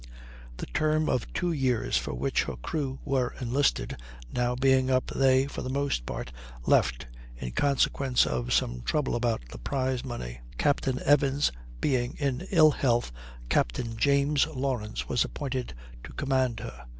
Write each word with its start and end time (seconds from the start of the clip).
The 0.57 0.65
term 0.65 1.07
of 1.07 1.31
two 1.31 1.51
years 1.51 1.95
for 1.95 2.15
which 2.15 2.45
her 2.45 2.55
crew 2.55 2.97
were 3.05 3.35
enlisted 3.39 3.97
now 4.33 4.55
being 4.55 4.89
up, 4.89 5.11
they, 5.15 5.45
for 5.45 5.61
the 5.61 5.69
most 5.69 6.07
part, 6.07 6.31
left, 6.65 7.05
in 7.37 7.51
consequence 7.51 8.25
of 8.25 8.51
some 8.51 8.81
trouble 8.81 9.15
about 9.15 9.49
the 9.49 9.59
prize 9.59 10.03
money. 10.03 10.39
Captain 10.57 10.99
Evans 11.05 11.51
being 11.79 12.15
in 12.17 12.47
ill 12.49 12.71
health, 12.71 13.11
Captain 13.47 13.95
James 13.95 14.47
Lawrence 14.47 15.07
was 15.07 15.23
appointed 15.23 15.75
to 16.03 16.13
command 16.13 16.61
her. 16.61 16.87